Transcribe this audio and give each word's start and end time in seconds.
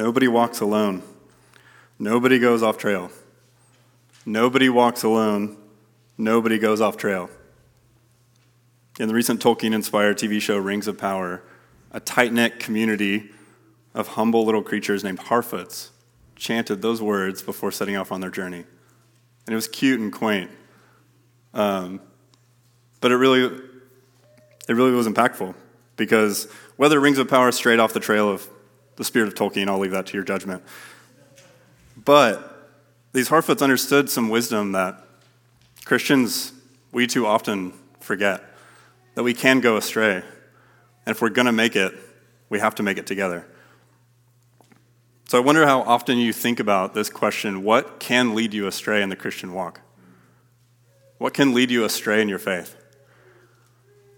Nobody 0.00 0.28
walks 0.28 0.60
alone. 0.60 1.02
Nobody 1.98 2.38
goes 2.38 2.62
off 2.62 2.78
trail. 2.78 3.10
Nobody 4.24 4.70
walks 4.70 5.02
alone. 5.02 5.58
Nobody 6.16 6.58
goes 6.58 6.80
off 6.80 6.96
trail. 6.96 7.28
In 8.98 9.08
the 9.08 9.14
recent 9.14 9.42
Tolkien 9.42 9.74
inspired 9.74 10.16
TV 10.16 10.40
show 10.40 10.56
Rings 10.56 10.88
of 10.88 10.96
Power, 10.96 11.42
a 11.92 12.00
tight 12.00 12.32
knit 12.32 12.58
community 12.58 13.28
of 13.92 14.08
humble 14.08 14.46
little 14.46 14.62
creatures 14.62 15.04
named 15.04 15.18
Harfoots 15.18 15.90
chanted 16.34 16.80
those 16.80 17.02
words 17.02 17.42
before 17.42 17.70
setting 17.70 17.98
off 17.98 18.10
on 18.10 18.22
their 18.22 18.30
journey. 18.30 18.64
And 19.46 19.52
it 19.52 19.54
was 19.54 19.68
cute 19.68 20.00
and 20.00 20.10
quaint. 20.10 20.50
Um, 21.52 22.00
but 23.02 23.12
it 23.12 23.16
really, 23.16 23.54
it 24.66 24.72
really 24.72 24.92
was 24.92 25.06
impactful 25.06 25.54
because 25.96 26.50
whether 26.76 26.98
Rings 26.98 27.18
of 27.18 27.28
Power 27.28 27.52
strayed 27.52 27.80
off 27.80 27.92
the 27.92 28.00
trail 28.00 28.30
of 28.30 28.48
the 29.00 29.04
spirit 29.04 29.28
of 29.28 29.34
Tolkien, 29.34 29.66
I'll 29.66 29.78
leave 29.78 29.92
that 29.92 30.04
to 30.08 30.12
your 30.12 30.24
judgment. 30.24 30.62
But 31.96 32.68
these 33.14 33.30
Harfoots 33.30 33.62
understood 33.62 34.10
some 34.10 34.28
wisdom 34.28 34.72
that 34.72 35.02
Christians, 35.86 36.52
we 36.92 37.06
too 37.06 37.26
often 37.26 37.72
forget 38.00 38.44
that 39.14 39.22
we 39.22 39.32
can 39.32 39.60
go 39.60 39.78
astray. 39.78 40.16
And 40.16 40.24
if 41.06 41.22
we're 41.22 41.30
going 41.30 41.46
to 41.46 41.52
make 41.52 41.76
it, 41.76 41.94
we 42.50 42.60
have 42.60 42.74
to 42.74 42.82
make 42.82 42.98
it 42.98 43.06
together. 43.06 43.46
So 45.28 45.38
I 45.38 45.40
wonder 45.40 45.64
how 45.64 45.80
often 45.80 46.18
you 46.18 46.34
think 46.34 46.60
about 46.60 46.92
this 46.92 47.08
question 47.08 47.64
what 47.64 48.00
can 48.00 48.34
lead 48.34 48.52
you 48.52 48.66
astray 48.66 49.00
in 49.00 49.08
the 49.08 49.16
Christian 49.16 49.54
walk? 49.54 49.80
What 51.16 51.32
can 51.32 51.54
lead 51.54 51.70
you 51.70 51.86
astray 51.86 52.20
in 52.20 52.28
your 52.28 52.38
faith? 52.38 52.76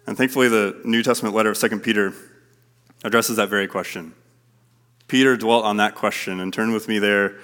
And 0.08 0.16
thankfully, 0.16 0.48
the 0.48 0.80
New 0.82 1.04
Testament 1.04 1.36
letter 1.36 1.50
of 1.50 1.58
2 1.58 1.78
Peter 1.78 2.14
addresses 3.04 3.36
that 3.36 3.48
very 3.48 3.68
question. 3.68 4.16
Peter 5.12 5.36
dwelt 5.36 5.66
on 5.66 5.76
that 5.76 5.94
question, 5.94 6.40
and 6.40 6.54
turn 6.54 6.72
with 6.72 6.88
me 6.88 6.98
there 6.98 7.36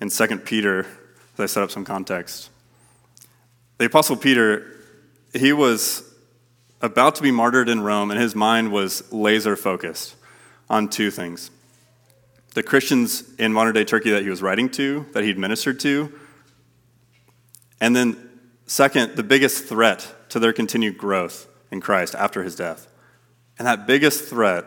in 0.00 0.10
2 0.10 0.38
Peter 0.38 0.80
as 1.34 1.38
I 1.38 1.46
set 1.46 1.62
up 1.62 1.70
some 1.70 1.84
context. 1.84 2.50
The 3.78 3.84
Apostle 3.84 4.16
Peter, 4.16 4.80
he 5.32 5.52
was 5.52 6.02
about 6.80 7.14
to 7.14 7.22
be 7.22 7.30
martyred 7.30 7.68
in 7.68 7.80
Rome, 7.80 8.10
and 8.10 8.18
his 8.18 8.34
mind 8.34 8.72
was 8.72 9.12
laser 9.12 9.54
focused 9.54 10.16
on 10.68 10.88
two 10.88 11.12
things 11.12 11.52
the 12.54 12.62
Christians 12.64 13.22
in 13.38 13.52
modern 13.52 13.74
day 13.74 13.84
Turkey 13.84 14.10
that 14.10 14.24
he 14.24 14.28
was 14.28 14.42
writing 14.42 14.68
to, 14.70 15.06
that 15.12 15.22
he'd 15.22 15.38
ministered 15.38 15.78
to. 15.78 16.12
And 17.80 17.94
then, 17.94 18.30
second, 18.66 19.14
the 19.14 19.22
biggest 19.22 19.66
threat 19.66 20.12
to 20.30 20.40
their 20.40 20.52
continued 20.52 20.98
growth 20.98 21.46
in 21.70 21.80
Christ 21.80 22.16
after 22.16 22.42
his 22.42 22.56
death. 22.56 22.88
And 23.60 23.68
that 23.68 23.86
biggest 23.86 24.28
threat, 24.28 24.64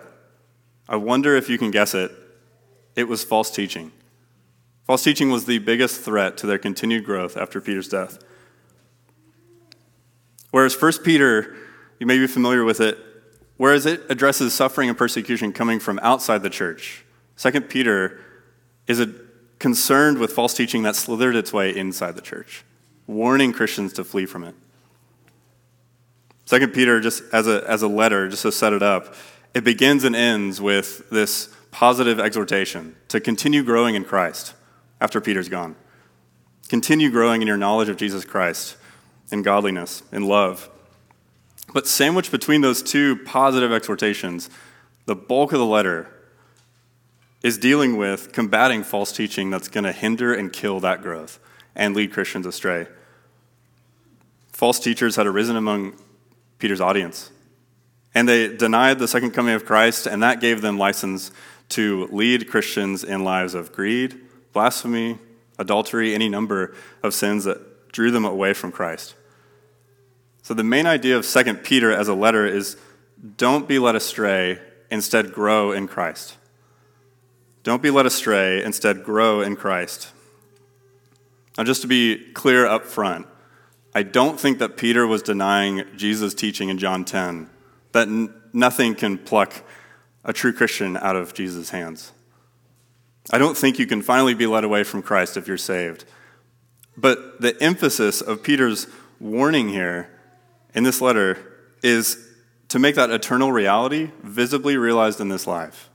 I 0.87 0.95
wonder 0.95 1.35
if 1.35 1.49
you 1.49 1.57
can 1.57 1.69
guess 1.69 1.93
it, 1.93 2.21
it 2.95 3.07
was 3.07 3.23
false 3.23 3.51
teaching. 3.51 3.91
False 4.85 5.03
teaching 5.03 5.29
was 5.29 5.45
the 5.45 5.59
biggest 5.59 6.01
threat 6.01 6.37
to 6.37 6.47
their 6.47 6.59
continued 6.59 7.05
growth 7.05 7.37
after 7.37 7.59
Peter's 7.59 7.89
death. 7.89 8.19
Whereas 10.51 10.79
1 10.79 11.03
Peter, 11.03 11.55
you 11.99 12.05
may 12.05 12.17
be 12.17 12.27
familiar 12.27 12.63
with 12.63 12.79
it, 12.79 12.97
whereas 13.57 13.85
it 13.85 14.03
addresses 14.09 14.53
suffering 14.53 14.89
and 14.89 14.97
persecution 14.97 15.51
coming 15.51 15.79
from 15.79 15.99
outside 16.01 16.43
the 16.43 16.49
church, 16.49 17.05
Second 17.35 17.63
Peter 17.69 18.21
is 18.87 18.99
a, 18.99 19.13
concerned 19.59 20.17
with 20.17 20.31
false 20.31 20.53
teaching 20.53 20.83
that 20.83 20.95
slithered 20.95 21.35
its 21.35 21.51
way 21.51 21.75
inside 21.75 22.15
the 22.15 22.21
church, 22.21 22.63
warning 23.07 23.51
Christians 23.51 23.93
to 23.93 24.03
flee 24.03 24.25
from 24.25 24.43
it. 24.43 24.55
Second 26.45 26.73
Peter, 26.73 27.01
just 27.01 27.23
as 27.33 27.47
a, 27.47 27.63
as 27.67 27.81
a 27.81 27.87
letter, 27.87 28.29
just 28.29 28.43
to 28.43 28.51
set 28.51 28.71
it 28.71 28.83
up, 28.83 29.15
it 29.53 29.63
begins 29.63 30.03
and 30.03 30.15
ends 30.15 30.61
with 30.61 31.09
this 31.09 31.49
positive 31.75 32.21
exhortation 32.21 32.95
to 33.09 33.19
continue 33.19 33.61
growing 33.61 33.95
in 33.95 34.05
Christ 34.05 34.53
after 35.01 35.19
Peter's 35.19 35.49
gone. 35.49 35.75
Continue 36.69 37.11
growing 37.11 37.41
in 37.41 37.49
your 37.49 37.57
knowledge 37.57 37.89
of 37.89 37.97
Jesus 37.97 38.23
Christ, 38.23 38.77
in 39.29 39.41
godliness, 39.41 40.01
in 40.09 40.23
love. 40.25 40.69
But 41.73 41.85
sandwiched 41.85 42.31
between 42.31 42.61
those 42.61 42.81
two 42.81 43.17
positive 43.25 43.73
exhortations, 43.73 44.49
the 45.05 45.17
bulk 45.17 45.51
of 45.51 45.59
the 45.59 45.65
letter 45.65 46.09
is 47.43 47.57
dealing 47.57 47.97
with 47.97 48.31
combating 48.31 48.81
false 48.81 49.11
teaching 49.11 49.49
that's 49.49 49.67
going 49.67 49.83
to 49.83 49.91
hinder 49.91 50.33
and 50.33 50.53
kill 50.53 50.79
that 50.79 51.01
growth 51.01 51.39
and 51.75 51.93
lead 51.93 52.13
Christians 52.13 52.45
astray. 52.45 52.87
False 54.53 54.79
teachers 54.79 55.17
had 55.17 55.27
arisen 55.27 55.57
among 55.57 55.99
Peter's 56.57 56.79
audience, 56.79 57.31
and 58.15 58.27
they 58.27 58.55
denied 58.55 58.97
the 58.97 59.07
second 59.07 59.31
coming 59.31 59.53
of 59.53 59.65
Christ, 59.65 60.07
and 60.07 60.23
that 60.23 60.41
gave 60.41 60.61
them 60.61 60.79
license 60.79 61.31
to 61.69 62.07
lead 62.11 62.49
Christians 62.49 63.03
in 63.03 63.23
lives 63.23 63.53
of 63.53 63.71
greed, 63.71 64.19
blasphemy, 64.53 65.19
adultery, 65.59 66.15
any 66.15 66.29
number 66.29 66.73
of 67.03 67.13
sins 67.13 67.43
that 67.43 67.91
drew 67.91 68.09
them 68.09 68.25
away 68.25 68.53
from 68.53 68.71
Christ. 68.71 69.15
So 70.41 70.53
the 70.53 70.63
main 70.63 70.87
idea 70.87 71.17
of 71.17 71.27
2 71.27 71.53
Peter 71.55 71.91
as 71.91 72.07
a 72.07 72.15
letter 72.15 72.47
is 72.47 72.77
don't 73.37 73.67
be 73.67 73.77
led 73.77 73.95
astray, 73.95 74.59
instead 74.89 75.33
grow 75.33 75.71
in 75.71 75.87
Christ. 75.87 76.37
Don't 77.65 77.81
be 77.81 77.89
led 77.89 78.05
astray, 78.05 78.63
instead, 78.63 79.03
grow 79.03 79.41
in 79.41 79.55
Christ. 79.55 80.11
Now, 81.57 81.63
just 81.63 81.81
to 81.81 81.87
be 81.87 82.31
clear 82.33 82.67
up 82.67 82.85
front, 82.85 83.25
I 83.95 84.03
don't 84.03 84.39
think 84.39 84.59
that 84.59 84.77
Peter 84.77 85.07
was 85.07 85.23
denying 85.23 85.83
Jesus' 85.95 86.35
teaching 86.35 86.69
in 86.69 86.77
John 86.77 87.05
10, 87.05 87.49
that 87.95 88.09
n- 88.09 88.33
nothing 88.51 88.93
can 88.93 89.17
pluck 89.17 89.53
a 90.25 90.33
true 90.33 90.51
Christian 90.51 90.97
out 90.97 91.15
of 91.15 91.33
Jesus' 91.33 91.69
hands. 91.69 92.11
I 93.31 93.37
don't 93.37 93.55
think 93.55 93.79
you 93.79 93.87
can 93.87 94.01
finally 94.01 94.33
be 94.33 94.45
led 94.45 94.65
away 94.65 94.83
from 94.83 95.01
Christ 95.01 95.37
if 95.37 95.47
you're 95.47 95.57
saved. 95.57 96.03
But 96.97 97.39
the 97.39 97.55
emphasis 97.63 98.19
of 98.19 98.43
Peter's 98.43 98.87
warning 99.21 99.69
here 99.69 100.09
in 100.73 100.83
this 100.83 100.99
letter 100.99 101.37
is 101.81 102.17
to 102.67 102.79
make 102.79 102.95
that 102.95 103.11
eternal 103.11 103.53
reality 103.53 104.11
visibly 104.21 104.75
realized 104.75 105.21
in 105.21 105.29
this 105.29 105.47
life. 105.47 105.89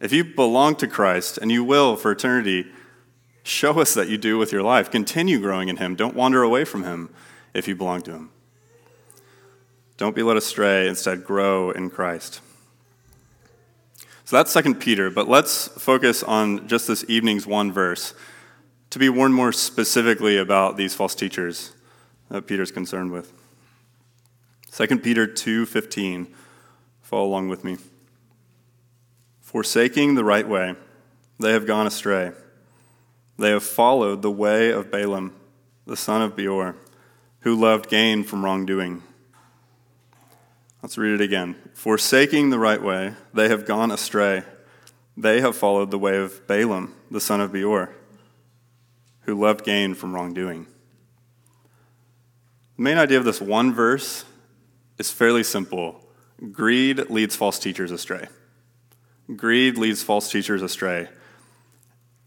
If 0.00 0.14
you 0.14 0.24
belong 0.24 0.76
to 0.76 0.86
Christ, 0.86 1.36
and 1.36 1.52
you 1.52 1.62
will 1.62 1.96
for 1.96 2.12
eternity, 2.12 2.64
show 3.42 3.78
us 3.78 3.92
that 3.92 4.08
you 4.08 4.16
do 4.16 4.38
with 4.38 4.52
your 4.52 4.62
life. 4.62 4.90
Continue 4.90 5.38
growing 5.38 5.68
in 5.68 5.76
Him. 5.76 5.96
Don't 5.96 6.16
wander 6.16 6.42
away 6.42 6.64
from 6.64 6.84
Him 6.84 7.10
if 7.52 7.68
you 7.68 7.76
belong 7.76 8.00
to 8.02 8.12
Him. 8.12 8.30
Don't 9.96 10.14
be 10.14 10.22
led 10.22 10.36
astray. 10.36 10.88
Instead, 10.88 11.24
grow 11.24 11.70
in 11.70 11.90
Christ. 11.90 12.40
So 14.24 14.36
that's 14.36 14.50
Second 14.50 14.80
Peter, 14.80 15.08
but 15.08 15.28
let's 15.28 15.68
focus 15.68 16.22
on 16.22 16.66
just 16.66 16.88
this 16.88 17.04
evening's 17.08 17.46
one 17.46 17.70
verse 17.70 18.12
to 18.90 18.98
be 18.98 19.08
warned 19.08 19.34
more 19.34 19.52
specifically 19.52 20.36
about 20.36 20.76
these 20.76 20.94
false 20.94 21.14
teachers 21.14 21.72
that 22.28 22.46
Peter's 22.46 22.72
concerned 22.72 23.12
with. 23.12 23.32
2 24.72 25.02
Peter 25.02 25.26
2:15. 25.26 26.26
Follow 27.02 27.26
along 27.26 27.48
with 27.48 27.62
me. 27.62 27.78
Forsaking 29.40 30.16
the 30.16 30.24
right 30.24 30.48
way, 30.48 30.74
they 31.38 31.52
have 31.52 31.66
gone 31.66 31.86
astray. 31.86 32.32
They 33.38 33.50
have 33.50 33.62
followed 33.62 34.22
the 34.22 34.30
way 34.30 34.70
of 34.70 34.90
Balaam, 34.90 35.32
the 35.86 35.96
son 35.96 36.20
of 36.20 36.34
Beor, 36.34 36.74
who 37.40 37.54
loved 37.54 37.88
gain 37.88 38.24
from 38.24 38.44
wrongdoing. 38.44 39.02
Let's 40.82 40.98
read 40.98 41.14
it 41.14 41.24
again. 41.24 41.56
Forsaking 41.74 42.50
the 42.50 42.58
right 42.58 42.82
way, 42.82 43.14
they 43.34 43.48
have 43.48 43.66
gone 43.66 43.90
astray. 43.90 44.44
They 45.16 45.40
have 45.40 45.56
followed 45.56 45.90
the 45.90 45.98
way 45.98 46.16
of 46.16 46.46
Balaam, 46.46 46.94
the 47.10 47.20
son 47.20 47.40
of 47.40 47.52
Beor, 47.52 47.94
who 49.22 49.34
loved 49.34 49.64
gain 49.64 49.94
from 49.94 50.14
wrongdoing. 50.14 50.66
The 52.76 52.82
main 52.82 52.98
idea 52.98 53.18
of 53.18 53.24
this 53.24 53.40
one 53.40 53.72
verse 53.72 54.24
is 54.98 55.10
fairly 55.10 55.42
simple 55.42 56.02
greed 56.52 57.08
leads 57.10 57.34
false 57.34 57.58
teachers 57.58 57.90
astray. 57.90 58.28
Greed 59.34 59.78
leads 59.78 60.02
false 60.02 60.30
teachers 60.30 60.62
astray. 60.62 61.08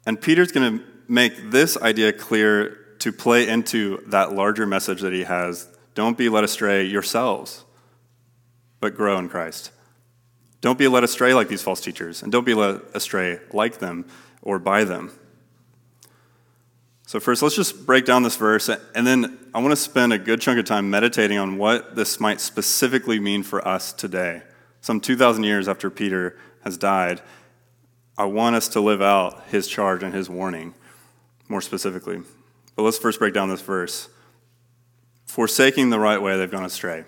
And 0.06 0.20
Peter's 0.20 0.52
going 0.52 0.80
to 0.80 0.86
make 1.08 1.52
this 1.52 1.78
idea 1.78 2.12
clear 2.12 2.78
to 3.00 3.12
play 3.12 3.48
into 3.48 4.04
that 4.08 4.34
larger 4.34 4.66
message 4.66 5.02
that 5.02 5.14
he 5.14 5.24
has. 5.24 5.68
Don't 5.96 6.18
be 6.18 6.30
led 6.30 6.44
astray 6.44 6.84
yourselves, 6.84 7.64
but 8.80 8.96
grow 8.96 9.18
in 9.18 9.30
Christ. 9.30 9.72
Don't 10.62 10.78
be 10.78 10.88
led 10.88 11.04
astray 11.04 11.34
like 11.34 11.48
these 11.48 11.62
false 11.62 11.82
teachers, 11.82 12.22
and 12.22 12.32
don't 12.32 12.46
be 12.46 12.54
led 12.54 12.82
astray 12.94 13.40
like 13.54 13.80
them 13.80 14.06
or 14.42 14.60
by 14.60 14.84
them. 14.84 15.12
So, 17.06 17.20
first, 17.20 17.42
let's 17.42 17.56
just 17.56 17.86
break 17.86 18.06
down 18.06 18.24
this 18.24 18.36
verse, 18.36 18.70
and 18.70 19.08
then 19.08 19.40
I 19.54 19.60
want 19.60 19.72
to 19.72 19.76
spend 19.76 20.14
a 20.14 20.20
good 20.20 20.42
chunk 20.42 20.60
of 20.60 20.66
time 20.66 20.90
meditating 20.90 21.38
on 21.38 21.58
what 21.58 21.96
this 21.96 22.20
might 22.20 22.40
specifically 22.40 23.20
mean 23.20 23.42
for 23.42 23.68
us 23.68 23.94
today, 23.94 24.44
some 24.82 25.02
2,000 25.02 25.44
years 25.44 25.68
after 25.68 25.90
Peter 25.90 26.38
has 26.64 26.78
died, 26.78 27.22
I 28.18 28.26
want 28.26 28.56
us 28.56 28.68
to 28.70 28.82
live 28.82 29.02
out 29.02 29.48
his 29.48 29.68
charge 29.68 30.04
and 30.04 30.14
his 30.14 30.30
warning 30.30 30.74
more 31.48 31.62
specifically. 31.62 32.22
But 32.76 32.84
let's 32.84 32.98
first 32.98 33.20
break 33.20 33.34
down 33.34 33.50
this 33.50 33.62
verse. 33.62 34.10
Forsaking 35.26 35.90
the 35.90 36.00
right 36.00 36.22
way, 36.22 36.38
they've 36.38 36.50
gone 36.50 36.66
astray. 36.66 37.06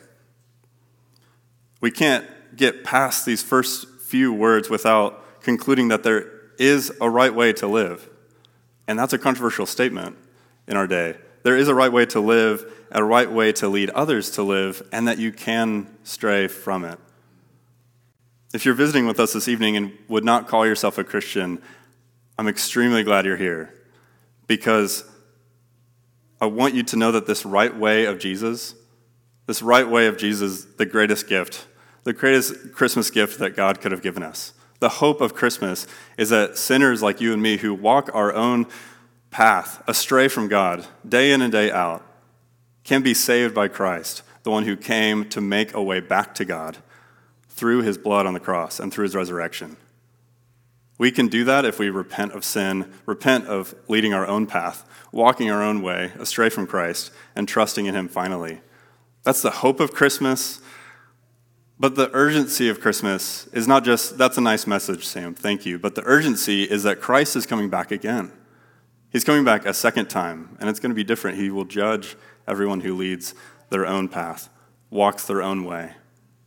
We 1.82 1.92
can't 1.92 2.26
get 2.56 2.84
past 2.84 3.26
these 3.26 3.44
first 3.44 3.88
few 4.02 4.32
words 4.32 4.70
without 4.70 5.42
concluding 5.42 5.90
that 5.90 6.04
there 6.04 6.32
is 6.58 6.92
a 7.02 7.10
right 7.10 7.34
way 7.34 7.52
to 7.54 7.68
live. 7.68 8.08
And 8.88 8.98
that's 8.98 9.14
a 9.14 9.18
controversial 9.18 9.66
statement 9.66 10.18
in 10.68 10.78
our 10.78 10.88
day. 10.88 11.18
There 11.44 11.58
is 11.58 11.68
a 11.68 11.76
right 11.76 11.92
way 11.92 12.06
to 12.08 12.20
live, 12.20 12.72
a 12.92 13.04
right 13.04 13.30
way 13.30 13.52
to 13.54 13.68
lead 13.68 13.90
others 13.92 14.32
to 14.32 14.44
live, 14.44 14.88
and 14.92 15.08
that 15.08 15.18
you 15.18 15.32
can 15.32 15.88
stray 16.04 16.48
from 16.48 16.86
it. 16.86 17.00
If 18.54 18.66
you're 18.66 18.76
visiting 18.76 19.08
with 19.08 19.20
us 19.20 19.34
this 19.34 19.48
evening 19.48 19.78
and 19.78 19.94
would 20.08 20.26
not 20.26 20.48
call 20.48 20.66
yourself 20.66 20.98
a 20.98 21.04
Christian, 21.04 21.62
I'm 22.38 22.48
extremely 22.48 23.04
glad 23.04 23.26
you're 23.26 23.38
here 23.38 23.74
because 24.46 25.10
I 26.42 26.48
want 26.48 26.74
you 26.74 26.84
to 26.84 26.96
know 26.98 27.12
that 27.14 27.28
this 27.28 27.46
right 27.46 27.76
way 27.76 28.06
of 28.06 28.20
Jesus, 28.20 28.76
this 29.48 29.62
right 29.62 29.88
way 29.88 30.08
of 30.08 30.18
Jesus, 30.18 30.66
the 30.66 30.86
greatest 30.86 31.28
gift, 31.28 31.66
the 32.04 32.14
greatest 32.14 32.74
Christmas 32.74 33.10
gift 33.10 33.40
that 33.40 33.56
God 33.56 33.82
could 33.82 33.92
have 33.92 34.02
given 34.02 34.24
us. 34.24 34.54
The 34.80 34.90
hope 34.90 35.22
of 35.22 35.36
Christmas 35.36 35.86
is 36.18 36.30
that 36.30 36.58
sinners 36.58 37.04
like 37.04 37.22
you 37.22 37.34
and 37.34 37.42
me 37.42 37.58
who 37.58 37.74
walk 37.74 38.10
our 38.14 38.34
own 38.34 38.66
path 39.30 39.84
astray 39.88 40.28
from 40.28 40.48
God 40.48 40.88
day 41.08 41.32
in 41.32 41.42
and 41.42 41.52
day 41.52 41.72
out 41.72 42.06
can 42.84 43.04
be 43.04 43.14
saved 43.14 43.54
by 43.54 43.68
Christ, 43.68 44.24
the 44.44 44.52
one 44.52 44.64
who 44.64 44.76
came 44.76 45.30
to 45.30 45.40
make 45.40 45.74
a 45.74 45.84
way 45.84 46.00
back 46.00 46.34
to 46.36 46.46
God 46.46 46.78
through 47.48 47.84
his 47.84 47.98
blood 47.98 48.26
on 48.26 48.34
the 48.34 48.40
cross 48.40 48.80
and 48.80 48.92
through 48.92 49.04
his 49.04 49.16
resurrection. 49.16 49.78
We 50.98 51.12
can 51.12 51.28
do 51.28 51.44
that 51.46 51.66
if 51.66 51.80
we 51.80 51.90
repent 51.90 52.34
of 52.34 52.44
sin, 52.44 52.92
repent 53.06 53.46
of 53.46 53.76
leading 53.88 54.14
our 54.14 54.26
own 54.26 54.48
path, 54.48 54.88
walking 55.12 55.50
our 55.50 55.62
own 55.62 55.82
way, 55.82 56.12
astray 56.20 56.50
from 56.50 56.68
Christ, 56.68 57.12
and 57.36 57.48
trusting 57.48 57.86
in 57.86 57.96
him 57.96 58.08
finally. 58.08 58.62
That's 59.24 59.42
the 59.42 59.52
hope 59.52 59.80
of 59.80 59.94
Christmas. 59.94 60.60
But 61.82 61.96
the 61.96 62.12
urgency 62.14 62.70
of 62.70 62.80
Christmas 62.80 63.48
is 63.54 63.68
not 63.68 63.84
just, 63.84 64.16
that's 64.16 64.38
a 64.38 64.42
nice 64.42 64.68
message, 64.68 65.04
Sam, 65.04 65.34
thank 65.34 65.66
you. 65.66 65.80
But 65.80 65.96
the 65.96 66.04
urgency 66.06 66.62
is 66.62 66.84
that 66.84 67.02
Christ 67.02 67.36
is 67.36 67.48
coming 67.48 67.72
back 67.72 67.90
again. 67.90 68.32
He's 69.10 69.24
coming 69.24 69.44
back 69.44 69.66
a 69.66 69.74
second 69.74 70.08
time, 70.08 70.56
and 70.60 70.70
it's 70.70 70.80
going 70.80 70.92
to 70.92 70.96
be 70.96 71.04
different. 71.04 71.40
He 71.40 71.50
will 71.50 71.66
judge 71.66 72.16
everyone 72.48 72.82
who 72.82 72.96
leads 72.96 73.34
their 73.72 73.88
own 73.88 74.10
path, 74.10 74.48
walks 74.92 75.26
their 75.26 75.42
own 75.42 75.64
way 75.64 75.94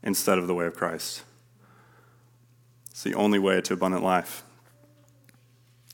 instead 0.04 0.38
of 0.38 0.46
the 0.46 0.54
way 0.54 0.66
of 0.66 0.76
Christ. 0.76 1.24
It's 2.92 3.02
the 3.02 3.14
only 3.14 3.40
way 3.40 3.60
to 3.60 3.74
abundant 3.74 4.04
life. 4.04 4.44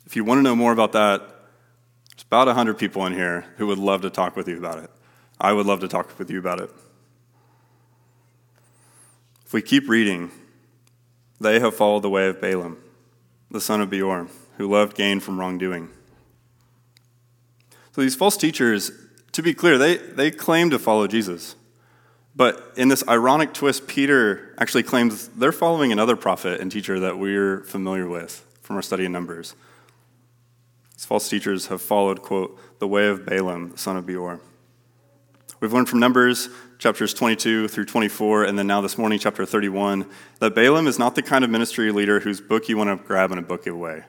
If 0.04 0.16
you 0.16 0.22
want 0.22 0.40
to 0.40 0.42
know 0.42 0.54
more 0.54 0.72
about 0.72 0.92
that, 0.92 1.20
there's 1.20 2.24
about 2.26 2.46
100 2.48 2.76
people 2.76 3.06
in 3.06 3.14
here 3.14 3.46
who 3.56 3.68
would 3.68 3.78
love 3.78 4.02
to 4.02 4.10
talk 4.10 4.36
with 4.36 4.48
you 4.48 4.58
about 4.58 4.84
it. 4.84 4.90
I 5.40 5.54
would 5.54 5.64
love 5.64 5.80
to 5.80 5.88
talk 5.88 6.18
with 6.18 6.30
you 6.30 6.38
about 6.38 6.60
it. 6.60 6.70
If 9.50 9.54
we 9.54 9.62
keep 9.62 9.88
reading, 9.88 10.30
they 11.40 11.58
have 11.58 11.74
followed 11.74 12.02
the 12.02 12.08
way 12.08 12.28
of 12.28 12.40
Balaam, 12.40 12.78
the 13.50 13.60
son 13.60 13.80
of 13.80 13.90
Beor, 13.90 14.28
who 14.58 14.70
loved 14.70 14.96
gain 14.96 15.18
from 15.18 15.40
wrongdoing. 15.40 15.88
So 17.90 18.00
these 18.00 18.14
false 18.14 18.36
teachers, 18.36 18.92
to 19.32 19.42
be 19.42 19.52
clear, 19.52 19.76
they, 19.76 19.96
they 19.96 20.30
claim 20.30 20.70
to 20.70 20.78
follow 20.78 21.08
Jesus. 21.08 21.56
But 22.36 22.74
in 22.76 22.86
this 22.86 23.02
ironic 23.08 23.52
twist, 23.52 23.88
Peter 23.88 24.54
actually 24.56 24.84
claims 24.84 25.26
they're 25.30 25.50
following 25.50 25.90
another 25.90 26.14
prophet 26.14 26.60
and 26.60 26.70
teacher 26.70 27.00
that 27.00 27.18
we're 27.18 27.64
familiar 27.64 28.08
with 28.08 28.46
from 28.62 28.76
our 28.76 28.82
study 28.82 29.04
in 29.04 29.10
Numbers. 29.10 29.56
These 30.92 31.06
false 31.06 31.28
teachers 31.28 31.66
have 31.66 31.82
followed, 31.82 32.22
quote, 32.22 32.56
the 32.78 32.86
way 32.86 33.08
of 33.08 33.26
Balaam, 33.26 33.70
the 33.70 33.78
son 33.78 33.96
of 33.96 34.06
Beor. 34.06 34.38
We've 35.60 35.74
learned 35.74 35.90
from 35.90 36.00
Numbers 36.00 36.48
chapters 36.78 37.12
22 37.12 37.68
through 37.68 37.84
24, 37.84 38.44
and 38.44 38.58
then 38.58 38.66
now 38.66 38.80
this 38.80 38.96
morning, 38.96 39.18
chapter 39.18 39.44
31, 39.44 40.06
that 40.38 40.54
Balaam 40.54 40.86
is 40.86 40.98
not 40.98 41.14
the 41.14 41.22
kind 41.22 41.44
of 41.44 41.50
ministry 41.50 41.92
leader 41.92 42.20
whose 42.20 42.40
book 42.40 42.70
you 42.70 42.78
want 42.78 42.88
to 42.88 43.06
grab 43.06 43.30
and 43.30 43.38
a 43.38 43.42
book 43.42 43.66
away. 43.66 44.04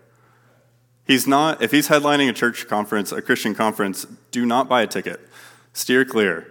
He's 1.03 1.27
not, 1.27 1.61
if 1.61 1.71
he's 1.71 1.89
headlining 1.89 2.29
a 2.29 2.33
church 2.33 2.69
conference, 2.69 3.11
a 3.11 3.21
Christian 3.21 3.53
conference, 3.53 4.07
do 4.31 4.45
not 4.45 4.69
buy 4.69 4.81
a 4.81 4.87
ticket. 4.87 5.19
Steer 5.73 6.05
clear. 6.05 6.47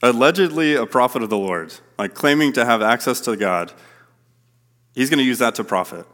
Allegedly 0.00 0.76
a 0.76 0.86
prophet 0.86 1.24
of 1.24 1.28
the 1.30 1.36
Lord, 1.36 1.74
like 1.98 2.14
claiming 2.14 2.52
to 2.52 2.64
have 2.64 2.82
access 2.82 3.20
to 3.22 3.36
God, 3.36 3.72
he's 4.94 5.10
going 5.10 5.18
to 5.18 5.24
use 5.24 5.40
that 5.40 5.56
to 5.56 5.64
profit. 5.64 6.06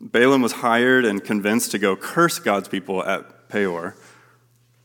Balaam 0.00 0.40
was 0.40 0.52
hired 0.52 1.04
and 1.04 1.22
convinced 1.22 1.72
to 1.72 1.78
go 1.78 1.94
curse 1.94 2.38
God's 2.38 2.68
people 2.68 3.04
at 3.04 3.50
Peor, 3.50 3.96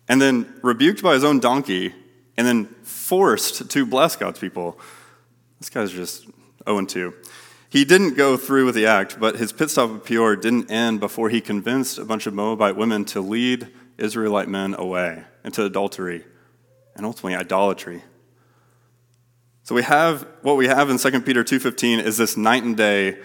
and 0.10 0.22
then 0.22 0.54
rebuked 0.62 1.02
by 1.02 1.14
his 1.14 1.24
own 1.24 1.40
donkey, 1.40 1.94
and 2.42 2.48
then 2.48 2.66
forced 2.82 3.70
to 3.70 3.86
bless 3.86 4.16
God's 4.16 4.40
people. 4.40 4.80
This 5.60 5.70
guy's 5.70 5.92
just 5.92 6.26
0 6.68 6.86
2. 6.86 7.14
He 7.70 7.86
didn't 7.86 8.18
go 8.18 8.36
through 8.36 8.66
with 8.66 8.74
the 8.74 8.88
act, 8.88 9.20
but 9.20 9.36
his 9.36 9.54
pit 9.54 9.70
stop 9.70 9.92
at 9.92 10.06
Peor 10.06 10.36
didn't 10.36 10.72
end 10.72 11.00
before 11.00 11.30
he 11.30 11.40
convinced 11.40 12.00
a 12.00 12.04
bunch 12.04 12.26
of 12.26 12.34
Moabite 12.34 12.76
women 12.76 13.06
to 13.06 13.22
lead 13.22 13.68
Israelite 14.00 14.50
men 14.50 14.74
away 14.74 15.24
into 15.46 15.64
adultery 15.64 16.26
and 16.96 17.06
ultimately 17.06 17.36
idolatry. 17.36 18.02
So 19.62 19.76
we 19.76 19.84
have 19.84 20.26
what 20.42 20.58
we 20.58 20.66
have 20.66 20.90
in 20.90 20.98
2 20.98 21.22
Peter 21.24 21.44
2:15 21.44 22.00
is 22.00 22.18
this 22.18 22.36
night 22.36 22.64
and 22.64 22.76
day, 22.76 23.20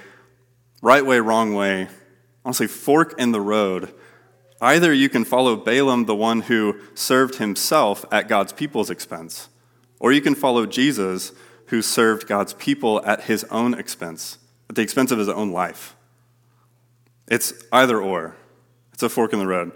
right 0.82 1.06
way, 1.06 1.20
wrong 1.20 1.54
way, 1.54 1.88
honestly 2.44 2.66
fork 2.66 3.14
in 3.18 3.32
the 3.32 3.40
road. 3.40 3.94
Either 4.60 4.92
you 4.92 5.08
can 5.08 5.24
follow 5.24 5.56
Balaam, 5.56 6.06
the 6.06 6.14
one 6.14 6.42
who 6.42 6.80
served 6.94 7.36
himself 7.36 8.04
at 8.10 8.28
God's 8.28 8.52
people's 8.52 8.90
expense, 8.90 9.48
or 10.00 10.12
you 10.12 10.20
can 10.20 10.34
follow 10.34 10.66
Jesus, 10.66 11.32
who 11.66 11.82
served 11.82 12.26
God's 12.26 12.54
people 12.54 13.04
at 13.04 13.24
his 13.24 13.44
own 13.44 13.74
expense, 13.74 14.38
at 14.70 14.76
the 14.76 14.82
expense 14.82 15.10
of 15.10 15.18
his 15.18 15.28
own 15.28 15.50
life. 15.50 15.94
It's 17.28 17.52
either 17.72 18.00
or. 18.00 18.36
It's 18.92 19.02
a 19.02 19.08
fork 19.08 19.32
in 19.32 19.38
the 19.38 19.46
road. 19.46 19.72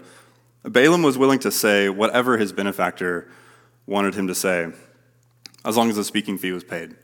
Balaam 0.63 1.03
was 1.03 1.17
willing 1.17 1.39
to 1.39 1.51
say 1.51 1.89
whatever 1.89 2.37
his 2.37 2.53
benefactor 2.53 3.27
wanted 3.85 4.15
him 4.15 4.27
to 4.27 4.35
say, 4.35 4.71
as 5.65 5.77
long 5.77 5.89
as 5.89 5.95
the 5.95 6.03
speaking 6.03 6.37
fee 6.37 6.51
was 6.51 6.63
paid. 6.63 6.95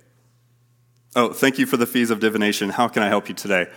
Oh, 1.16 1.34
thank 1.34 1.60
you 1.60 1.66
for 1.66 1.78
the 1.78 1.86
fees 1.86 2.10
of 2.10 2.20
divination. 2.20 2.70
How 2.70 2.88
can 2.88 3.04
I 3.04 3.08
help 3.08 3.30
you 3.30 3.36
today? 3.36 3.68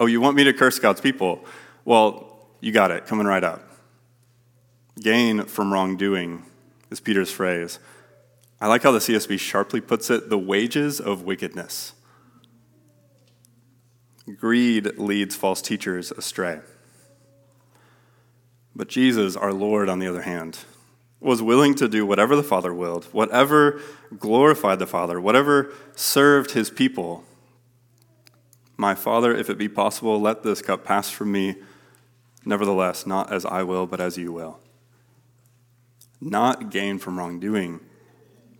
Oh, 0.00 0.06
you 0.06 0.20
want 0.20 0.36
me 0.36 0.44
to 0.44 0.52
curse 0.52 0.78
God's 0.78 1.00
people? 1.00 1.44
Well, 1.84 2.35
you 2.66 2.72
got 2.72 2.90
it, 2.90 3.06
coming 3.06 3.28
right 3.28 3.44
up. 3.44 3.62
Gain 5.00 5.44
from 5.44 5.72
wrongdoing 5.72 6.44
is 6.90 6.98
Peter's 6.98 7.30
phrase. 7.30 7.78
I 8.60 8.66
like 8.66 8.82
how 8.82 8.90
the 8.90 8.98
CSB 8.98 9.38
sharply 9.38 9.80
puts 9.80 10.10
it 10.10 10.30
the 10.30 10.38
wages 10.38 10.98
of 10.98 11.22
wickedness. 11.22 11.92
Greed 14.36 14.98
leads 14.98 15.36
false 15.36 15.62
teachers 15.62 16.10
astray. 16.10 16.58
But 18.74 18.88
Jesus, 18.88 19.36
our 19.36 19.52
Lord, 19.52 19.88
on 19.88 20.00
the 20.00 20.08
other 20.08 20.22
hand, 20.22 20.58
was 21.20 21.40
willing 21.40 21.76
to 21.76 21.86
do 21.86 22.04
whatever 22.04 22.34
the 22.34 22.42
Father 22.42 22.74
willed, 22.74 23.04
whatever 23.12 23.80
glorified 24.18 24.80
the 24.80 24.88
Father, 24.88 25.20
whatever 25.20 25.72
served 25.94 26.50
his 26.50 26.68
people. 26.68 27.22
My 28.76 28.96
Father, 28.96 29.32
if 29.32 29.48
it 29.48 29.56
be 29.56 29.68
possible, 29.68 30.20
let 30.20 30.42
this 30.42 30.60
cup 30.62 30.84
pass 30.84 31.08
from 31.10 31.30
me. 31.30 31.54
Nevertheless, 32.46 33.06
not 33.06 33.30
as 33.30 33.44
I 33.44 33.62
will, 33.62 33.86
but 33.86 34.00
as 34.00 34.16
you 34.16 34.32
will. 34.32 34.58
Not 36.22 36.70
gain 36.70 36.98
from 36.98 37.18
wrongdoing 37.18 37.80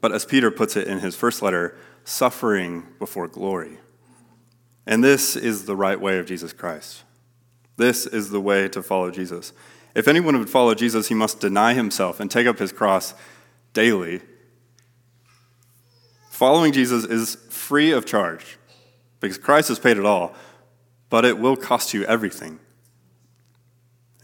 but 0.06 0.12
as 0.12 0.24
Peter 0.24 0.52
puts 0.52 0.76
it 0.76 0.86
in 0.86 1.00
his 1.00 1.16
first 1.16 1.42
letter, 1.42 1.76
suffering 2.04 2.86
before 3.00 3.26
glory. 3.26 3.78
And 4.86 5.02
this 5.02 5.34
is 5.34 5.64
the 5.64 5.74
right 5.74 6.00
way 6.00 6.18
of 6.18 6.26
Jesus 6.26 6.52
Christ. 6.52 7.02
This 7.76 8.06
is 8.06 8.30
the 8.30 8.40
way 8.40 8.68
to 8.68 8.84
follow 8.84 9.10
Jesus. 9.10 9.52
If 9.96 10.06
anyone 10.06 10.38
would 10.38 10.48
follow 10.48 10.74
Jesus, 10.74 11.08
he 11.08 11.14
must 11.14 11.40
deny 11.40 11.74
himself 11.74 12.20
and 12.20 12.30
take 12.30 12.46
up 12.46 12.60
his 12.60 12.70
cross 12.70 13.14
daily. 13.72 14.20
Following 16.30 16.72
Jesus 16.72 17.04
is 17.04 17.36
free 17.50 17.90
of 17.90 18.06
charge 18.06 18.58
because 19.18 19.38
Christ 19.38 19.68
has 19.68 19.80
paid 19.80 19.96
it 19.96 20.04
all, 20.04 20.34
but 21.10 21.24
it 21.24 21.38
will 21.38 21.56
cost 21.56 21.94
you 21.94 22.04
everything 22.04 22.60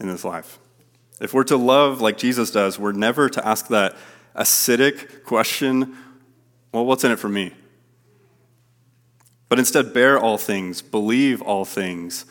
in 0.03 0.09
this 0.09 0.23
life. 0.25 0.59
If 1.19 1.33
we're 1.33 1.43
to 1.45 1.57
love 1.57 2.01
like 2.01 2.17
Jesus 2.17 2.51
does, 2.51 2.77
we're 2.77 2.91
never 2.91 3.29
to 3.29 3.47
ask 3.47 3.67
that 3.69 3.95
acidic 4.35 5.23
question 5.23 5.97
well, 6.71 6.85
what's 6.87 7.03
in 7.03 7.11
it 7.11 7.19
for 7.19 7.29
me? 7.29 7.53
But 9.47 9.59
instead, 9.59 9.93
bear 9.93 10.17
all 10.19 10.39
things, 10.39 10.81
believe 10.81 11.39
all 11.39 11.65
things, 11.65 12.25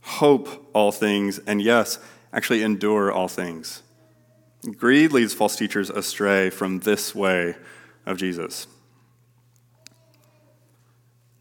hope 0.00 0.68
all 0.72 0.90
things, 0.90 1.38
and 1.46 1.62
yes, 1.62 2.00
actually 2.32 2.62
endure 2.62 3.12
all 3.12 3.28
things. 3.28 3.82
Greed 4.76 5.12
leads 5.12 5.32
false 5.32 5.54
teachers 5.54 5.90
astray 5.90 6.50
from 6.50 6.80
this 6.80 7.14
way 7.14 7.54
of 8.04 8.16
Jesus. 8.18 8.66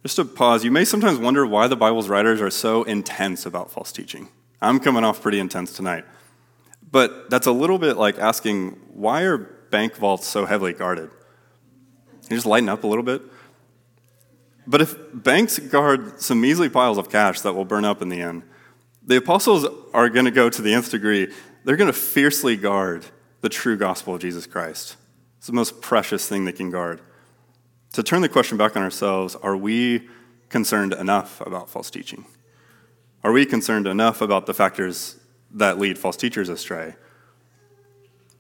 Just 0.03 0.17
to 0.17 0.25
pause, 0.25 0.63
you 0.63 0.69
may 0.69 0.85
sometimes 0.85 1.17
wonder 1.17 1.45
why 1.47 1.67
the 1.67 1.77
Bible's 1.77 2.09
writers 2.09 2.39
are 2.39 2.51
so 2.51 2.83
intense 2.83 3.45
about 3.47 3.71
false 3.71 3.91
teaching. 3.91 4.27
I'm 4.63 4.79
coming 4.79 5.03
off 5.03 5.21
pretty 5.21 5.39
intense 5.39 5.73
tonight. 5.73 6.05
But 6.91 7.29
that's 7.29 7.47
a 7.47 7.51
little 7.51 7.79
bit 7.79 7.97
like 7.97 8.17
asking, 8.19 8.79
why 8.93 9.23
are 9.23 9.37
bank 9.37 9.95
vault's 9.95 10.27
so 10.27 10.45
heavily 10.45 10.71
guarded. 10.73 11.09
Can 11.09 12.29
you 12.29 12.37
just 12.37 12.45
lighten 12.45 12.69
up 12.69 12.83
a 12.83 12.87
little 12.87 13.03
bit? 13.03 13.23
But 14.67 14.81
if 14.81 14.95
banks 15.11 15.57
guard 15.57 16.21
some 16.21 16.39
measly 16.39 16.69
piles 16.69 16.99
of 16.99 17.09
cash 17.09 17.41
that 17.41 17.53
will 17.53 17.65
burn 17.65 17.83
up 17.83 18.01
in 18.01 18.09
the 18.09 18.21
end, 18.21 18.43
The 19.05 19.17
apostles 19.17 19.65
are 19.93 20.09
going 20.09 20.25
to 20.25 20.31
go 20.31 20.49
to 20.49 20.61
the 20.61 20.73
nth 20.73 20.91
degree. 20.91 21.33
They're 21.65 21.75
going 21.75 21.91
to 21.91 21.97
fiercely 21.97 22.55
guard 22.55 23.05
the 23.41 23.49
true 23.49 23.77
gospel 23.77 24.15
of 24.15 24.21
Jesus 24.21 24.47
Christ. 24.47 24.95
It's 25.37 25.47
the 25.47 25.53
most 25.53 25.81
precious 25.81 26.27
thing 26.27 26.45
they 26.45 26.53
can 26.53 26.69
guard. 26.69 27.01
To 27.93 28.03
turn 28.03 28.21
the 28.21 28.29
question 28.29 28.57
back 28.57 28.77
on 28.77 28.83
ourselves, 28.83 29.35
are 29.35 29.57
we 29.57 30.07
concerned 30.47 30.93
enough 30.93 31.41
about 31.41 31.69
false 31.69 31.91
teaching? 31.91 32.25
Are 33.23 33.31
we 33.31 33.45
concerned 33.45 33.87
enough 33.87 34.21
about 34.21 34.47
the 34.47 34.53
factors 34.53 35.15
that 35.51 35.79
lead 35.79 35.97
false 35.97 36.17
teachers 36.17 36.49
astray? 36.49 36.95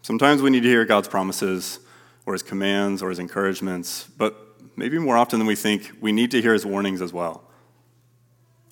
Sometimes 0.01 0.41
we 0.41 0.49
need 0.49 0.63
to 0.63 0.69
hear 0.69 0.83
God's 0.83 1.07
promises 1.07 1.79
or 2.25 2.33
his 2.33 2.43
commands 2.43 3.01
or 3.01 3.09
his 3.09 3.19
encouragements, 3.19 4.09
but 4.17 4.35
maybe 4.75 4.99
more 4.99 5.15
often 5.15 5.39
than 5.39 5.47
we 5.47 5.55
think, 5.55 5.91
we 6.01 6.11
need 6.11 6.31
to 6.31 6.41
hear 6.41 6.51
his 6.51 6.65
warnings 6.65 7.01
as 7.01 7.13
well. 7.13 7.43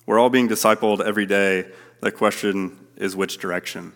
We're 0.04 0.18
all 0.18 0.28
being 0.28 0.48
discipled 0.48 1.00
every 1.00 1.24
day. 1.24 1.70
The 2.00 2.12
question 2.12 2.88
is 2.96 3.16
which 3.16 3.38
direction? 3.38 3.94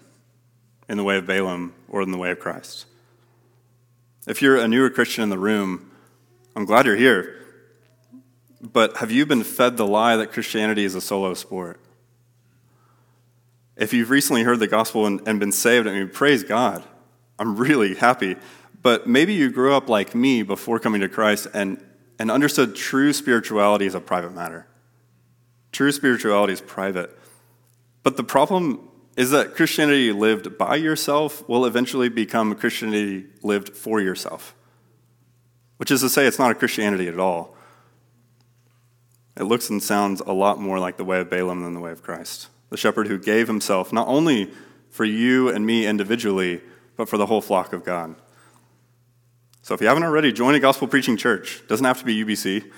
In 0.89 0.97
the 0.97 1.05
way 1.05 1.19
of 1.19 1.27
Balaam 1.27 1.75
or 1.89 2.01
in 2.01 2.13
the 2.13 2.19
way 2.19 2.31
of 2.31 2.41
Christ? 2.41 2.87
If 4.27 4.41
you're 4.41 4.57
a 4.57 4.67
newer 4.67 4.89
Christian 4.89 5.23
in 5.23 5.29
the 5.29 5.39
room, 5.39 5.91
I'm 6.55 6.65
glad 6.65 6.87
you're 6.87 6.97
here. 6.97 7.43
But 8.63 8.97
have 8.99 9.11
you 9.11 9.27
been 9.27 9.45
fed 9.45 9.77
the 9.77 9.87
lie 9.87 10.17
that 10.17 10.33
Christianity 10.33 10.85
is 10.85 10.95
a 10.95 11.01
solo 11.03 11.35
sport? 11.35 11.79
If 13.77 13.93
you've 13.93 14.11
recently 14.11 14.43
heard 14.43 14.59
the 14.59 14.67
gospel 14.67 15.07
and, 15.07 15.27
and 15.27 15.39
been 15.39 15.53
saved, 15.53 15.87
I 15.87 15.93
mean, 15.93 16.09
praise 16.09 16.43
God. 16.43 16.83
I'm 17.39 17.57
really 17.57 17.95
happy. 17.95 18.37
But 18.83 19.07
maybe 19.07 19.35
you 19.35 19.51
grew 19.51 19.75
up 19.75 19.89
like 19.89 20.15
me 20.15 20.43
before 20.43 20.79
coming 20.79 21.01
to 21.01 21.09
Christ 21.09 21.49
and, 21.53 21.85
and 22.19 22.31
understood 22.31 22.75
true 22.75 23.13
spirituality 23.13 23.87
as 23.87 23.95
a 23.95 24.01
private 24.01 24.35
matter. 24.35 24.67
True 25.73 25.93
spirituality 25.93 26.55
is 26.55 26.61
private. 26.61 27.17
But 28.03 28.17
the 28.17 28.25
problem 28.25 28.89
is 29.17 29.31
that 29.31 29.55
Christianity 29.55 30.13
lived 30.13 30.57
by 30.59 30.77
yourself 30.77 31.47
will 31.49 31.65
eventually 31.65 32.09
become 32.09 32.55
Christianity 32.55 33.27
lived 33.43 33.77
for 33.77 34.01
yourself, 34.01 34.55
which 35.79 35.91
is 35.91 36.03
to 36.03 36.09
say, 36.09 36.27
it's 36.27 36.39
not 36.39 36.51
a 36.51 36.55
Christianity 36.55 37.09
at 37.09 37.19
all. 37.19 37.57
It 39.37 39.45
looks 39.45 39.69
and 39.69 39.83
sounds 39.83 40.21
a 40.21 40.33
lot 40.33 40.61
more 40.61 40.79
like 40.79 40.97
the 40.97 41.05
way 41.05 41.21
of 41.21 41.29
Balaam 41.29 41.63
than 41.63 41.75
the 41.75 41.81
way 41.81 41.91
of 41.91 42.03
Christ, 42.03 42.49
the 42.71 42.77
shepherd 42.77 43.07
who 43.09 43.19
gave 43.19 43.47
himself 43.47 43.93
not 43.93 44.09
only 44.09 44.51
for 44.91 45.05
you 45.05 45.49
and 45.49 45.67
me 45.67 45.87
individually, 45.87 46.61
but 46.97 47.09
for 47.09 47.19
the 47.19 47.27
whole 47.27 47.41
flock 47.41 47.73
of 47.73 47.85
God. 47.85 48.17
So 49.63 49.75
if 49.75 49.81
you 49.81 49.89
haven't 49.89 50.05
already, 50.05 50.33
join 50.33 50.55
a 50.55 50.61
gospel 50.61 50.89
preaching 50.89 51.17
church. 51.17 51.63
Doesn't 51.69 51.85
have 51.85 51.99
to 51.99 52.05
be 52.05 52.25
UBC, 52.25 52.71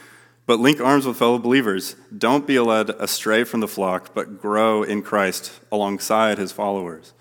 but 0.46 0.58
link 0.58 0.80
arms 0.80 1.06
with 1.06 1.18
fellow 1.18 1.38
believers. 1.38 1.96
Don't 2.16 2.46
be 2.46 2.58
led 2.58 2.90
astray 2.90 3.44
from 3.44 3.60
the 3.60 3.68
flock, 3.68 4.14
but 4.14 4.40
grow 4.40 4.82
in 4.82 5.02
Christ 5.02 5.52
alongside 5.70 6.38
his 6.38 6.50
followers. 6.50 7.12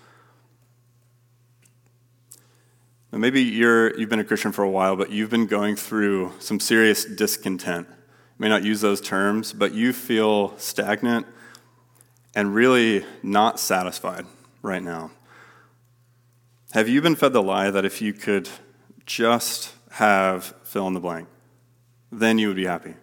Now 3.12 3.18
maybe 3.18 3.42
you're, 3.42 3.98
you've 3.98 4.10
been 4.10 4.20
a 4.20 4.24
Christian 4.24 4.52
for 4.52 4.62
a 4.62 4.70
while, 4.70 4.96
but 4.96 5.10
you've 5.10 5.30
been 5.30 5.46
going 5.46 5.76
through 5.76 6.32
some 6.38 6.60
serious 6.60 7.04
discontent. 7.04 7.86
You 7.88 7.94
may 8.38 8.48
not 8.48 8.62
use 8.62 8.80
those 8.80 9.00
terms, 9.00 9.52
but 9.52 9.74
you 9.74 9.92
feel 9.92 10.56
stagnant 10.58 11.26
and 12.38 12.54
really 12.54 13.04
not 13.20 13.58
satisfied 13.58 14.24
right 14.62 14.80
now. 14.80 15.10
Have 16.70 16.88
you 16.88 17.02
been 17.02 17.16
fed 17.16 17.32
the 17.32 17.42
lie 17.42 17.68
that 17.68 17.84
if 17.84 18.00
you 18.00 18.12
could 18.12 18.48
just 19.06 19.74
have 19.90 20.54
fill 20.62 20.86
in 20.86 20.94
the 20.94 21.00
blank, 21.00 21.26
then 22.12 22.38
you 22.38 22.46
would 22.46 22.56
be 22.56 22.66
happy? 22.66 22.94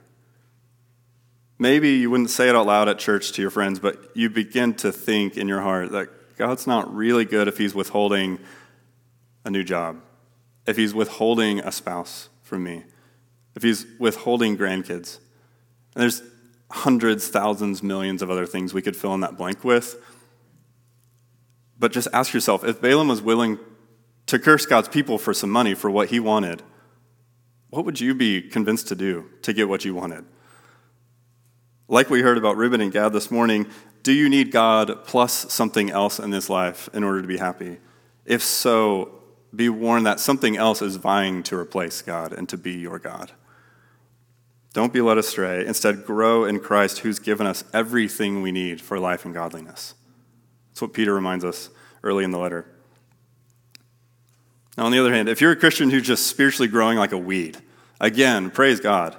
Maybe 1.60 1.96
you 1.96 2.10
wouldn't 2.10 2.30
say 2.30 2.48
it 2.48 2.56
out 2.56 2.66
loud 2.66 2.88
at 2.88 2.98
church 2.98 3.34
to 3.34 3.42
your 3.42 3.52
friends, 3.52 3.78
but 3.78 4.10
you 4.14 4.30
begin 4.30 4.74
to 4.76 4.90
think 4.90 5.36
in 5.36 5.50
your 5.50 5.60
heart 5.60 5.92
that 5.92 6.38
God's 6.38 6.66
not 6.66 6.96
really 6.96 7.26
good 7.26 7.50
if 7.50 7.58
He's 7.58 7.76
withholding 7.76 8.40
a 9.44 9.52
new 9.52 9.66
job, 9.66 10.00
if 10.66 10.78
He's 10.78 10.94
withholding 10.94 11.60
a 11.60 11.74
spouse 11.74 12.30
from 12.42 12.64
me, 12.64 12.86
if 13.54 13.64
He's 13.64 13.86
withholding 14.00 14.58
grandkids. 14.58 15.20
And 15.94 16.04
there's 16.04 16.22
hundreds, 16.76 17.30
thousands, 17.30 17.82
millions 17.82 18.22
of 18.22 18.30
other 18.30 18.46
things 18.46 18.74
we 18.74 18.82
could 18.82 18.96
fill 18.96 19.14
in 19.14 19.22
that 19.22 19.38
blank 19.38 19.64
with. 19.64 19.96
But 21.80 21.92
just 21.92 22.08
ask 22.14 22.34
yourself 22.34 22.64
if 22.64 22.82
Balaam 22.82 23.08
was 23.08 23.22
willing 23.22 23.60
to 24.28 24.40
curse 24.40 24.66
God's 24.66 24.90
people 24.90 25.18
for 25.18 25.34
some 25.34 25.50
money 25.50 25.74
for 25.74 25.90
what 25.90 26.10
he 26.10 26.20
wanted, 26.20 26.64
what 27.70 27.86
would 27.86 28.00
you 28.00 28.14
be 28.14 28.42
convinced 28.42 28.88
to 28.90 28.96
do 28.96 29.30
to 29.42 29.54
get 29.54 29.70
what 29.70 29.86
you 29.86 29.94
wanted? 29.94 30.26
Like 31.88 32.10
we 32.10 32.22
heard 32.22 32.38
about 32.38 32.58
Reuben 32.58 32.82
and 32.82 32.92
Gad 32.92 33.14
this 33.14 33.30
morning, 33.30 33.68
do 34.04 34.12
you 34.12 34.30
need 34.30 34.52
God 34.52 35.06
plus 35.06 35.54
something 35.54 35.90
else 35.90 36.20
in 36.20 36.30
this 36.30 36.50
life 36.50 36.90
in 36.94 37.04
order 37.04 37.22
to 37.22 37.28
be 37.28 37.38
happy? 37.38 37.78
If 38.26 38.44
so, 38.44 39.24
be 39.56 39.70
warned 39.70 40.06
that 40.06 40.20
something 40.20 40.58
else 40.58 40.82
is 40.82 40.98
vying 40.98 41.44
to 41.44 41.58
replace 41.58 42.02
God 42.02 42.34
and 42.34 42.50
to 42.50 42.58
be 42.58 42.74
your 42.74 43.00
God. 43.00 43.32
Don't 44.76 44.92
be 44.92 45.00
led 45.00 45.18
astray. 45.18 45.66
Instead, 45.66 46.06
grow 46.06 46.44
in 46.44 46.60
Christ, 46.60 47.00
who's 47.00 47.18
given 47.18 47.48
us 47.48 47.64
everything 47.74 48.42
we 48.42 48.52
need 48.52 48.82
for 48.82 49.00
life 49.00 49.24
and 49.24 49.34
godliness. 49.34 49.94
That's 50.68 50.82
what 50.82 50.92
Peter 50.92 51.14
reminds 51.14 51.46
us 51.46 51.70
early 52.04 52.26
in 52.26 52.32
the 52.32 52.38
letter. 52.38 52.66
Now, 54.78 54.84
on 54.84 54.92
the 54.92 55.00
other 55.00 55.14
hand, 55.14 55.30
if 55.30 55.40
you're 55.40 55.54
a 55.54 55.56
Christian 55.56 55.92
who's 55.92 56.06
just 56.06 56.28
spiritually 56.28 56.68
growing 56.68 56.98
like 56.98 57.14
a 57.14 57.18
weed, 57.18 57.58
again, 58.02 58.52
praise 58.52 58.82
God. 58.82 59.16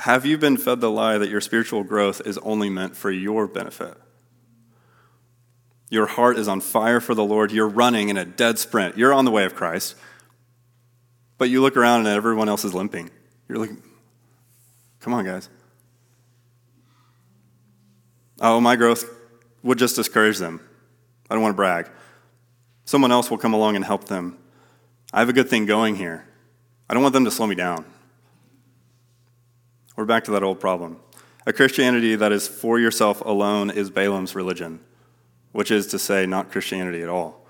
Have 0.00 0.26
you 0.26 0.36
been 0.36 0.56
fed 0.56 0.80
the 0.80 0.90
lie 0.90 1.16
that 1.18 1.30
your 1.30 1.40
spiritual 1.40 1.84
growth 1.84 2.22
is 2.26 2.38
only 2.38 2.70
meant 2.70 2.96
for 2.96 3.12
your 3.12 3.46
benefit? 3.46 3.96
Your 5.90 6.06
heart 6.06 6.38
is 6.38 6.48
on 6.48 6.60
fire 6.60 7.00
for 7.00 7.14
the 7.14 7.24
Lord. 7.24 7.52
You're 7.52 7.68
running 7.68 8.08
in 8.08 8.16
a 8.16 8.24
dead 8.24 8.58
sprint. 8.58 8.98
You're 8.98 9.14
on 9.14 9.24
the 9.24 9.30
way 9.30 9.44
of 9.44 9.54
Christ. 9.54 9.94
But 11.38 11.50
you 11.50 11.62
look 11.62 11.76
around 11.76 12.00
and 12.00 12.08
everyone 12.08 12.48
else 12.48 12.64
is 12.64 12.74
limping. 12.74 13.10
You're 13.48 13.58
like, 13.58 13.70
come 15.00 15.12
on, 15.12 15.24
guys. 15.24 15.48
Oh, 18.40 18.60
my 18.60 18.76
growth 18.76 19.04
would 19.62 19.78
just 19.78 19.96
discourage 19.96 20.38
them. 20.38 20.60
I 21.30 21.34
don't 21.34 21.42
want 21.42 21.52
to 21.52 21.56
brag. 21.56 21.88
Someone 22.84 23.12
else 23.12 23.30
will 23.30 23.38
come 23.38 23.54
along 23.54 23.76
and 23.76 23.84
help 23.84 24.04
them. 24.04 24.38
I 25.12 25.20
have 25.20 25.28
a 25.28 25.32
good 25.32 25.48
thing 25.48 25.66
going 25.66 25.96
here. 25.96 26.26
I 26.88 26.94
don't 26.94 27.02
want 27.02 27.12
them 27.12 27.24
to 27.24 27.30
slow 27.30 27.46
me 27.46 27.54
down. 27.54 27.84
We're 29.96 30.04
back 30.04 30.24
to 30.24 30.32
that 30.32 30.42
old 30.42 30.60
problem. 30.60 31.00
A 31.46 31.52
Christianity 31.52 32.16
that 32.16 32.32
is 32.32 32.48
for 32.48 32.78
yourself 32.78 33.20
alone 33.20 33.70
is 33.70 33.90
Balaam's 33.90 34.34
religion, 34.34 34.80
which 35.52 35.70
is 35.70 35.86
to 35.88 35.98
say, 35.98 36.26
not 36.26 36.50
Christianity 36.50 37.02
at 37.02 37.08
all. 37.08 37.43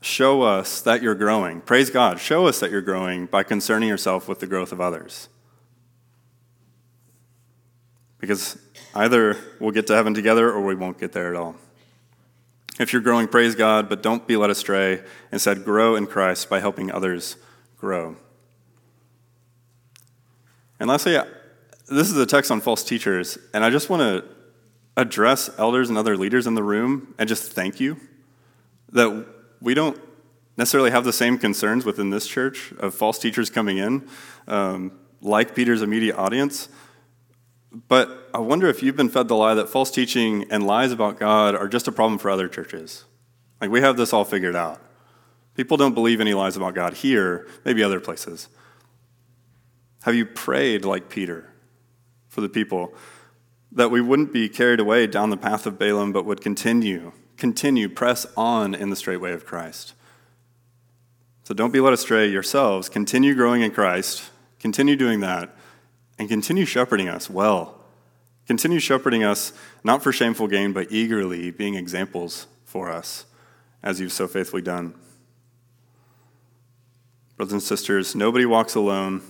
Show 0.00 0.42
us 0.42 0.80
that 0.82 1.02
you're 1.02 1.14
growing. 1.14 1.60
Praise 1.60 1.90
God. 1.90 2.18
Show 2.18 2.46
us 2.46 2.60
that 2.60 2.70
you're 2.70 2.80
growing 2.80 3.26
by 3.26 3.42
concerning 3.42 3.88
yourself 3.88 4.28
with 4.28 4.40
the 4.40 4.46
growth 4.46 4.72
of 4.72 4.80
others. 4.80 5.28
Because 8.18 8.58
either 8.94 9.36
we'll 9.58 9.72
get 9.72 9.86
to 9.88 9.94
heaven 9.94 10.14
together 10.14 10.50
or 10.50 10.62
we 10.62 10.74
won't 10.74 10.98
get 10.98 11.12
there 11.12 11.34
at 11.34 11.36
all. 11.38 11.56
If 12.78 12.94
you're 12.94 13.02
growing, 13.02 13.28
praise 13.28 13.54
God, 13.54 13.90
but 13.90 14.02
don't 14.02 14.26
be 14.26 14.36
led 14.36 14.48
astray. 14.48 15.02
Instead, 15.32 15.64
grow 15.64 15.96
in 15.96 16.06
Christ 16.06 16.48
by 16.48 16.60
helping 16.60 16.90
others 16.90 17.36
grow. 17.76 18.16
And 20.78 20.88
lastly, 20.88 21.18
this 21.90 22.10
is 22.10 22.16
a 22.16 22.24
text 22.24 22.50
on 22.50 22.62
false 22.62 22.82
teachers, 22.82 23.36
and 23.52 23.62
I 23.64 23.68
just 23.68 23.90
want 23.90 24.00
to 24.00 24.24
address 24.96 25.50
elders 25.58 25.90
and 25.90 25.98
other 25.98 26.16
leaders 26.16 26.46
in 26.46 26.54
the 26.54 26.62
room 26.62 27.14
and 27.18 27.28
just 27.28 27.52
thank 27.52 27.80
you 27.80 27.98
that 28.92 29.26
we 29.60 29.74
don't 29.74 30.00
necessarily 30.56 30.90
have 30.90 31.04
the 31.04 31.12
same 31.12 31.38
concerns 31.38 31.84
within 31.84 32.10
this 32.10 32.26
church 32.26 32.72
of 32.78 32.94
false 32.94 33.18
teachers 33.18 33.50
coming 33.50 33.78
in, 33.78 34.08
um, 34.46 34.92
like 35.20 35.54
Peter's 35.54 35.82
immediate 35.82 36.16
audience. 36.16 36.68
But 37.88 38.28
I 38.34 38.38
wonder 38.38 38.68
if 38.68 38.82
you've 38.82 38.96
been 38.96 39.08
fed 39.08 39.28
the 39.28 39.36
lie 39.36 39.54
that 39.54 39.68
false 39.68 39.90
teaching 39.90 40.46
and 40.50 40.66
lies 40.66 40.92
about 40.92 41.18
God 41.18 41.54
are 41.54 41.68
just 41.68 41.86
a 41.88 41.92
problem 41.92 42.18
for 42.18 42.30
other 42.30 42.48
churches. 42.48 43.04
Like 43.60 43.70
we 43.70 43.80
have 43.80 43.96
this 43.96 44.12
all 44.12 44.24
figured 44.24 44.56
out. 44.56 44.80
People 45.54 45.76
don't 45.76 45.94
believe 45.94 46.20
any 46.20 46.34
lies 46.34 46.56
about 46.56 46.74
God 46.74 46.94
here, 46.94 47.46
maybe 47.64 47.82
other 47.82 48.00
places. 48.00 48.48
Have 50.02 50.14
you 50.14 50.24
prayed 50.24 50.84
like 50.84 51.10
Peter 51.10 51.52
for 52.28 52.40
the 52.40 52.48
people 52.48 52.94
that 53.72 53.90
we 53.90 54.00
wouldn't 54.00 54.32
be 54.32 54.48
carried 54.48 54.80
away 54.80 55.06
down 55.06 55.30
the 55.30 55.36
path 55.36 55.66
of 55.66 55.78
Balaam, 55.78 56.12
but 56.12 56.24
would 56.24 56.40
continue, 56.40 57.12
continue, 57.40 57.88
press 57.88 58.26
on 58.36 58.74
in 58.74 58.90
the 58.90 58.96
straight 58.96 59.20
way 59.20 59.32
of 59.32 59.44
Christ? 59.44 59.94
So 61.42 61.54
don't 61.54 61.72
be 61.72 61.80
led 61.80 61.92
astray 61.92 62.28
yourselves. 62.28 62.88
Continue 62.88 63.34
growing 63.34 63.62
in 63.62 63.72
Christ. 63.72 64.30
Continue 64.60 64.94
doing 64.94 65.18
that. 65.20 65.56
And 66.18 66.28
continue 66.28 66.64
shepherding 66.64 67.08
us 67.08 67.28
well. 67.28 67.80
Continue 68.46 68.78
shepherding 68.78 69.24
us 69.24 69.52
not 69.82 70.02
for 70.02 70.12
shameful 70.12 70.46
gain, 70.46 70.72
but 70.72 70.92
eagerly 70.92 71.50
being 71.50 71.74
examples 71.74 72.46
for 72.64 72.90
us, 72.90 73.24
as 73.82 74.00
you've 74.00 74.12
so 74.12 74.28
faithfully 74.28 74.62
done. 74.62 74.94
Brothers 77.36 77.54
and 77.54 77.62
sisters, 77.62 78.14
nobody 78.14 78.44
walks 78.44 78.74
alone 78.74 79.22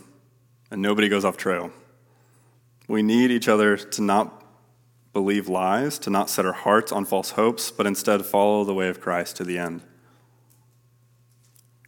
and 0.71 0.83
nobody 0.83 1.09
goes 1.09 1.25
off 1.25 1.37
trail. 1.37 1.71
We 2.89 3.03
need 3.03 3.31
each 3.31 3.49
other 3.49 3.77
to 3.77 4.03
not 4.03 4.40
believe 5.13 5.49
lies, 5.49 5.99
to 6.01 6.11
not 6.11 6.31
set 6.31 6.47
our 6.47 6.53
hearts 6.53 6.93
on 6.93 7.05
false 7.05 7.33
hopes, 7.33 7.71
but 7.71 7.87
instead 7.87 8.25
follow 8.25 8.65
the 8.65 8.75
way 8.75 8.89
of 8.89 9.01
Christ 9.01 9.37
to 9.37 9.45
the 9.45 9.59
end. 9.59 9.83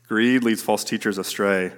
Greed 0.06 0.42
leads 0.42 0.62
false 0.62 0.84
teachers 0.84 1.18
astray. 1.18 1.72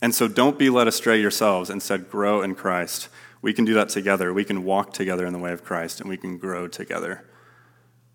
And 0.00 0.14
so 0.14 0.28
don't 0.28 0.58
be 0.58 0.70
led 0.70 0.88
astray 0.88 1.20
yourselves. 1.20 1.68
Instead, 1.68 2.08
grow 2.08 2.40
in 2.40 2.54
Christ. 2.54 3.08
We 3.42 3.52
can 3.52 3.64
do 3.64 3.74
that 3.74 3.88
together. 3.88 4.32
We 4.32 4.44
can 4.44 4.64
walk 4.64 4.92
together 4.92 5.26
in 5.26 5.32
the 5.32 5.38
way 5.38 5.52
of 5.52 5.64
Christ, 5.64 6.00
and 6.00 6.08
we 6.08 6.16
can 6.16 6.38
grow 6.38 6.68
together. 6.68 7.24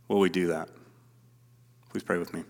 Will 0.07 0.19
we 0.19 0.29
do 0.29 0.47
that? 0.47 0.69
Please 1.89 2.03
pray 2.03 2.17
with 2.17 2.33
me. 2.33 2.43